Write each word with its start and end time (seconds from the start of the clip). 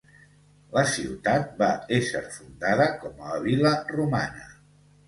La 0.77 0.83
ciutat 0.93 1.53
va 1.61 1.69
ésser 1.99 2.25
fundada 2.39 2.89
com 3.05 3.25
a 3.35 3.39
vil·la 3.47 3.79
romana. 3.97 4.53